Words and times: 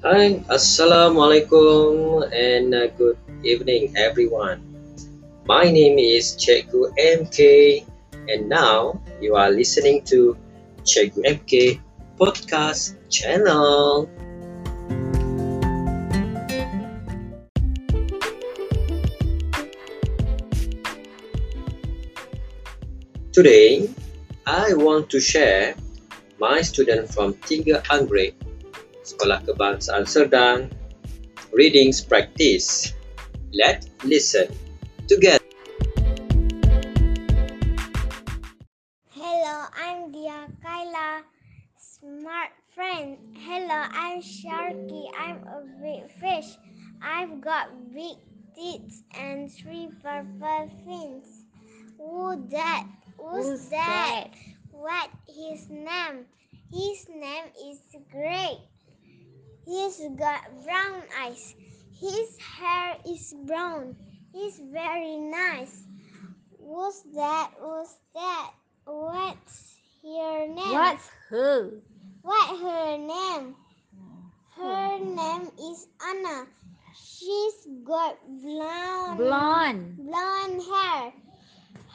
Hi, 0.00 0.40
Assalamualaikum 0.48 2.24
and 2.32 2.72
uh, 2.72 2.88
good 2.96 3.20
evening 3.44 3.92
everyone. 4.00 4.64
My 5.44 5.68
name 5.68 6.00
is 6.00 6.40
Cikgu 6.40 6.96
MK 6.96 7.84
and 8.24 8.48
now 8.48 8.96
you 9.20 9.36
are 9.36 9.52
listening 9.52 10.00
to 10.08 10.40
Cikgu 10.88 11.20
MK 11.20 11.84
podcast 12.16 12.96
channel. 13.12 14.08
Today, 23.36 23.84
I 24.48 24.72
want 24.72 25.12
to 25.12 25.20
share 25.20 25.76
my 26.40 26.64
student 26.64 27.12
from 27.12 27.36
Tiga 27.44 27.84
Anggerik, 27.92 28.32
Sekolah 29.10 29.42
Kebangsaan 29.42 30.06
Serdang, 30.06 30.70
readings 31.50 31.98
practice. 31.98 32.94
Let's 33.50 33.90
listen 34.06 34.54
together. 35.10 35.42
Hello, 39.10 39.66
I'm 39.74 40.14
Dia 40.14 40.46
Kaila, 40.62 41.26
smart 41.74 42.54
friend. 42.70 43.18
Hello, 43.34 43.82
I'm 43.90 44.22
Sharky. 44.22 45.10
I'm 45.18 45.42
a 45.42 45.66
big 45.82 46.06
fish. 46.22 46.54
I've 47.02 47.42
got 47.42 47.74
big 47.90 48.14
teeth 48.54 49.02
and 49.18 49.50
three 49.50 49.90
purple 49.98 50.70
fins. 50.86 51.50
Who 51.98 52.46
that? 52.54 52.86
Who's, 53.18 53.58
Who's 53.58 53.74
that? 53.74 54.30
What 54.70 55.10
his 55.26 55.66
name? 55.66 56.30
His 56.70 57.10
name 57.10 57.50
is 57.58 57.82
Greg. 58.14 58.62
He's 59.70 60.00
got 60.18 60.64
brown 60.64 61.02
eyes. 61.22 61.54
His 62.00 62.36
hair 62.40 62.96
is 63.06 63.32
brown. 63.46 63.94
He's 64.32 64.58
very 64.58 65.16
nice. 65.16 65.84
Who's 66.58 67.02
that? 67.14 67.52
Who's 67.60 67.94
that? 68.14 68.50
What's 68.84 69.76
your 70.02 70.48
name? 70.48 70.72
What's 70.72 71.08
her? 71.28 71.70
What 72.22 72.58
her 72.58 72.98
name? 72.98 73.54
Her 74.56 74.98
name 74.98 75.50
is 75.62 75.86
Anna. 76.04 76.46
She's 76.96 77.68
got 77.84 78.18
blonde 78.42 79.18
Blonde. 79.18 79.96
blonde 79.98 80.62
hair. 80.62 81.12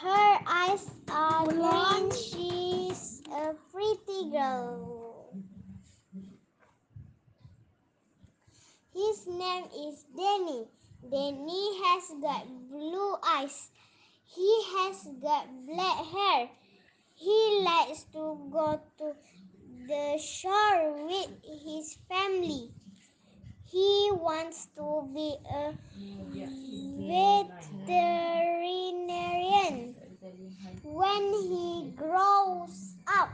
Her 0.00 0.38
eyes 0.46 0.86
are 1.10 1.44
green. 1.46 2.12
She's 2.12 3.20
a 3.32 3.54
pretty 3.72 4.30
girl. 4.30 5.13
His 8.94 9.26
name 9.26 9.64
is 9.88 10.04
Danny. 10.16 10.68
Danny 11.10 11.82
has 11.82 12.12
got 12.22 12.46
blue 12.70 13.16
eyes. 13.26 13.70
He 14.24 14.62
has 14.76 15.08
got 15.20 15.48
black 15.66 16.06
hair. 16.06 16.48
He 17.16 17.64
likes 17.64 18.04
to 18.12 18.38
go 18.52 18.80
to 18.98 19.16
the 19.88 20.18
shore 20.18 20.92
with 21.08 21.28
his 21.42 21.98
family. 22.08 22.70
He 23.66 24.10
wants 24.12 24.68
to 24.76 25.08
be 25.12 25.36
a 25.50 25.74
veterinarian 27.88 29.96
when 30.84 31.32
he 31.32 31.90
grows 31.96 32.94
up. 33.08 33.30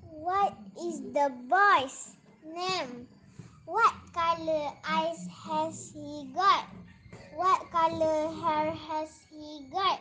What 0.00 0.56
is 0.80 1.02
the 1.12 1.30
boy's 1.46 2.16
name? 2.54 3.08
What 3.66 3.94
color 4.14 4.70
eyes 4.88 5.26
has 5.46 5.92
he 5.92 6.30
got? 6.34 6.64
What 7.34 7.70
color 7.70 8.28
hair 8.40 8.70
has 8.72 9.10
he 9.30 9.66
got? 9.72 10.00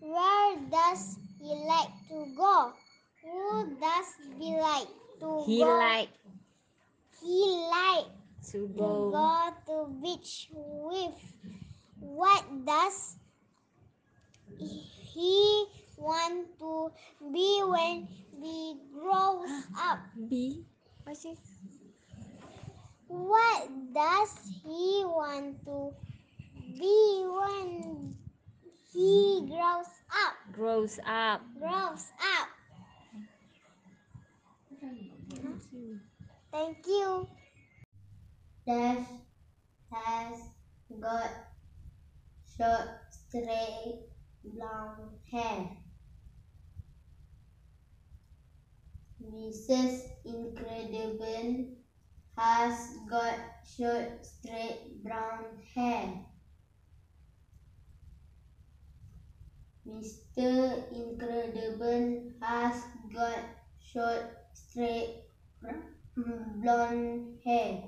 Where 0.00 0.56
does 0.70 1.16
he 1.40 1.48
like 1.66 1.90
to 2.08 2.26
go? 2.36 2.72
Who 3.22 3.76
does 3.80 4.08
he 4.38 4.54
like 4.56 4.88
to 5.20 5.42
He 5.46 5.58
go? 5.60 5.76
like 5.78 6.08
he 7.20 7.66
like 7.70 8.06
to 8.52 8.68
go. 8.76 9.10
go 9.10 9.50
to 9.66 9.92
beach 10.02 10.48
with. 10.52 11.14
What 12.00 12.44
does 12.66 13.16
he 14.58 15.66
want 15.98 16.46
to 16.58 16.90
be 17.32 17.62
when 17.64 18.08
he 18.42 18.76
grows 18.92 19.50
up? 19.78 19.98
B. 20.28 20.64
What's 21.04 21.24
it? 21.24 21.38
What 23.12 23.68
does 23.92 24.30
he 24.64 25.04
want 25.04 25.62
to 25.66 25.92
be 26.78 27.26
when 27.28 28.14
he 28.90 29.44
grows 29.50 29.92
up? 30.08 30.34
Grows 30.54 30.98
up. 31.06 31.42
Grows 31.58 32.06
up. 32.38 32.48
Thank 36.50 36.86
you. 36.86 37.28
Dash 38.66 39.06
has 39.90 40.38
got 40.98 41.30
short, 42.56 42.88
straight, 43.10 44.06
blonde 44.42 45.18
hair. 45.30 45.68
Mrs. 49.22 50.00
Incredible 50.24 51.81
has 52.36 52.96
got 53.10 53.34
short, 53.76 54.24
straight, 54.24 55.02
brown 55.04 55.44
hair. 55.74 56.08
Mr. 59.86 60.90
Incredible 60.92 62.32
has 62.40 62.82
got 63.14 63.38
short, 63.80 64.24
straight, 64.54 65.24
blonde 66.16 67.38
hair. 67.44 67.82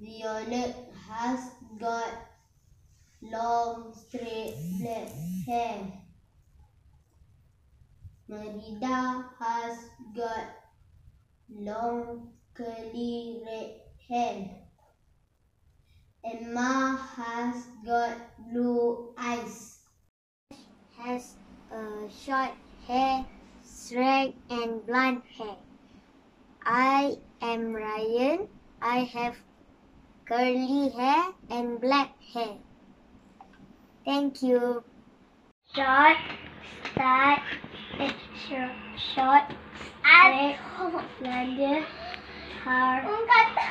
Violet 0.00 0.76
has 1.08 1.40
got 1.78 2.12
long, 3.20 3.94
straight 3.94 4.54
black 4.80 5.08
hair. 5.46 5.92
Merida 8.28 9.24
has 9.40 9.78
got 10.14 10.57
long, 11.50 12.30
curly 12.54 13.40
red 13.44 13.80
hair. 14.08 14.50
Emma 16.24 16.98
has 17.16 17.64
got 17.86 18.16
blue 18.50 19.14
eyes. 19.16 19.78
Has 20.98 21.34
a 21.72 22.08
short 22.10 22.50
hair, 22.86 23.24
straight 23.62 24.34
and 24.50 24.84
blonde 24.86 25.22
hair. 25.36 25.56
I 26.64 27.16
am 27.40 27.72
Ryan. 27.72 28.48
I 28.82 28.98
have 29.04 29.36
curly 30.26 30.90
hair 30.90 31.32
and 31.50 31.80
black 31.80 32.10
hair. 32.34 32.56
Thank 34.04 34.42
you. 34.42 34.82
Short, 35.74 36.16
start, 36.92 37.40
short, 38.48 38.72
short, 39.14 39.42
straight, 40.04 40.56
Belanja 41.18 41.82
Har. 42.62 42.98
Engkau 43.02 43.22
tak 43.26 43.68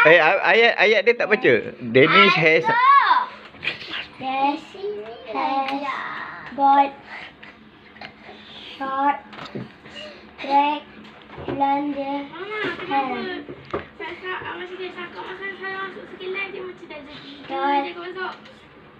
Eh, 0.00 0.16
ayat 0.16 0.72
ayat 0.80 1.00
dia 1.04 1.12
tak 1.12 1.28
baca. 1.28 1.52
Danish 1.92 2.36
has 2.40 2.64
Danish 4.16 4.72
has 5.28 5.84
got 6.56 6.90
short. 8.80 9.16
Track 10.40 10.80
blunder. 11.44 12.16
Mama, 12.32 12.60
kita 12.80 12.84
kan. 12.88 13.44
Saya 14.00 14.12
saya 14.16 14.50
masih 14.56 14.76
dia 14.80 14.90
cakap 14.96 15.22
masa 15.28 15.46
saya 15.60 15.76
masuk 15.84 16.04
sekilas 16.16 16.46
dia 16.48 16.62
macam 16.64 16.86
dia. 16.88 16.99
Tol. 17.50 17.82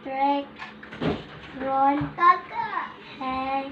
Break. 0.03 0.47
Roll. 1.63 1.97
Kakak. 2.19 2.85
Hey. 3.23 3.71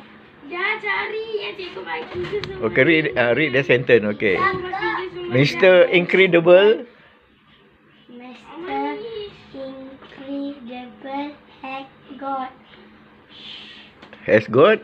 Dah 0.49 0.81
cari 0.81 1.25
yang 1.45 1.55
cikgu 1.59 1.81
bagi 1.83 2.21
semua. 2.31 2.71
Okay, 2.71 2.83
read, 2.87 3.07
uh, 3.19 3.33
read 3.35 3.53
the 3.53 3.63
sentence. 3.67 4.07
Okay. 4.17 4.39
Mr. 5.35 5.91
Incredible. 5.91 6.87
Mr. 8.07 8.81
Incredible 9.53 11.35
has 11.61 11.87
got. 12.17 12.53
Has 14.25 14.45
got? 14.47 14.79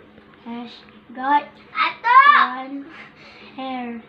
Has 0.45 0.75
got. 1.15 1.45
Atau. 1.71 2.83
Hair. 3.57 4.03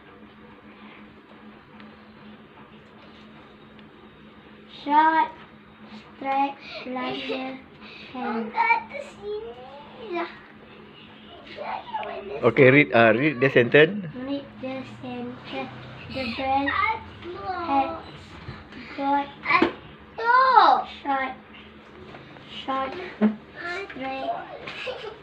Shot. 4.83 5.44
Straight 6.15 6.55
like 6.87 7.21
the 7.27 7.57
hair. 8.13 8.43
Kata 8.51 8.99
sini 9.15 10.07
lah. 10.15 10.29
Okay, 12.51 12.67
read 12.71 12.89
uh, 12.91 13.11
read 13.15 13.39
the 13.39 13.49
sentence. 13.49 14.05
Read 14.27 14.45
the 14.61 14.83
center. 15.01 15.63
The 16.11 16.23
bird 16.35 16.67
has 16.67 17.91
got 18.97 19.27
Atuk. 19.43 20.87
short, 21.01 21.33
short, 22.65 22.91
straight. 23.91 24.31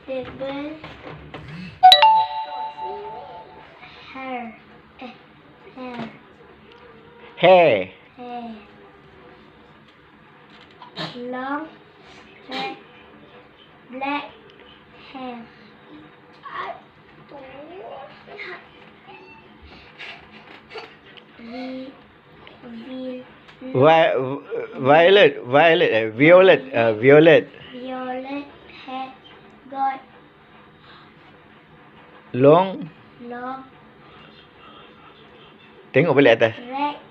The 0.07 0.19
bird 0.37 0.77
hair, 4.13 4.57
eh, 5.01 5.13
hair, 5.77 6.11
Hair. 7.37 7.85
hair. 7.87 7.92
long 11.17 11.67
hair, 12.49 12.77
black 13.91 14.25
hair. 15.13 15.39
Vi 21.39 23.23
violet, 24.79 25.35
violet, 25.45 26.15
violet, 26.15 26.63
uh, 26.73 27.01
violet. 27.01 27.45
Violet 27.73 28.45
hair, 28.87 29.09
got 29.71 30.01
long. 32.33 32.89
Long. 33.21 33.63
Tiếng 35.93 36.07
của 36.07 36.13
với 36.13 36.23
lệ 36.23 36.35
ta. 36.35 36.53
Red 36.69 37.02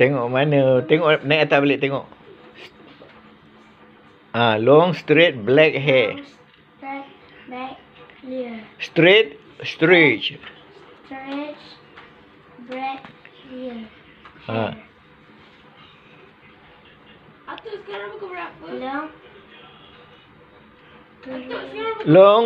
Tengok 0.00 0.32
mana? 0.32 0.80
Tengok 0.88 1.28
naik 1.28 1.44
atas 1.44 1.60
balik 1.60 1.84
tengok. 1.84 2.08
Ah, 4.32 4.56
long 4.56 4.96
straight 4.96 5.36
black 5.44 5.76
hair. 5.76 6.24
straight, 6.80 7.04
back, 7.52 7.76
clear, 8.24 8.64
Straight, 8.80 9.36
straight. 9.60 10.40
straight, 11.04 11.58
black, 12.64 13.12
clear. 13.44 13.84
Ha. 14.48 14.72
Atuk 17.52 17.74
sekarang 17.84 18.08
pukul 18.16 18.28
berapa? 18.32 18.64
Long, 18.80 19.06
clear, 21.20 21.92
Long, 22.08 22.44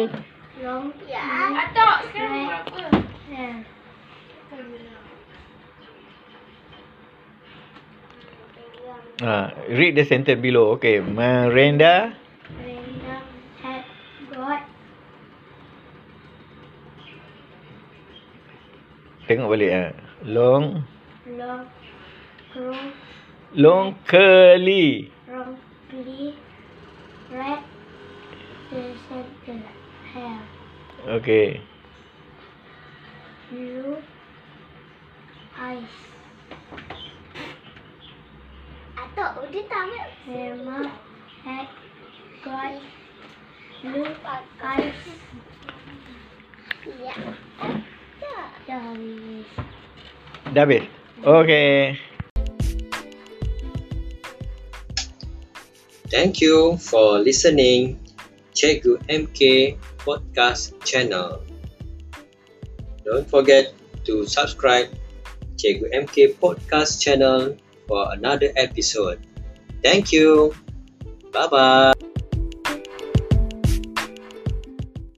long, 0.59 0.85
Ya. 1.07 1.23
Atuk 1.71 1.95
sekarang 2.11 2.67
pukul 2.67 2.83
berapa? 2.91 2.99
hair. 3.31 3.57
Ah, 9.23 9.53
read 9.69 9.95
the 9.95 10.05
sentence 10.05 10.41
below. 10.41 10.75
Okay, 10.79 10.99
Miranda 10.99 12.17
Brenda 12.59 13.17
had 13.63 13.85
got 14.33 14.67
tengok 19.29 19.49
balik 19.55 19.71
ah. 19.71 19.91
Long, 20.25 20.89
long, 21.29 21.69
long, 22.57 22.87
long 23.53 23.87
curly. 24.09 25.13
long, 25.29 25.53
clear, 25.93 26.33
red, 27.29 27.61
the 28.73 28.97
center, 29.05 29.61
hair. 30.17 30.41
Okay. 31.21 31.61
blue 33.55 33.97
eyes. 35.59 35.85
Atuk, 39.15 39.47
udah 39.47 39.65
tamat. 39.71 40.09
Emma 40.27 40.91
had 41.47 41.71
got 42.43 42.83
blue 43.79 44.11
eyes. 44.59 44.91
Ya. 46.99 47.15
Dolly. 48.67 49.47
Dah 50.51 50.67
habis? 50.67 50.91
Okay. 51.23 51.95
Thank 56.11 56.43
you 56.43 56.75
for 56.83 57.23
listening 57.23 58.03
Cikgu 58.51 58.99
MK 59.07 59.79
podcast 60.03 60.75
channel. 60.83 61.39
Don't 63.07 63.31
forget 63.31 63.79
to 64.11 64.27
subscribe 64.27 64.91
Cikgu 65.55 65.87
MK 66.03 66.35
podcast 66.43 66.99
channel 66.99 67.55
for 67.87 68.13
another 68.13 68.51
episode. 68.57 69.27
Thank 69.83 70.13
you. 70.13 70.55
Bye 71.33 71.49
bye. 71.49 71.94